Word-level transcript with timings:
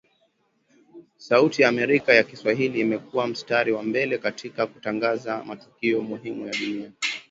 Sauti 1.19 1.61
ya 1.61 1.69
Amerika 1.69 2.13
ya 2.13 2.23
kiswahili 2.23 2.79
imekua 2.79 3.27
mstari 3.27 3.71
wa 3.71 3.83
mbele 3.83 4.17
katika 4.17 4.67
kutangaza 4.67 5.43
matukio 5.43 6.01
muhimu 6.01 6.47
ya 6.47 6.51
dunia 6.53 6.91